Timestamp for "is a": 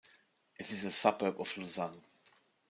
0.71-0.89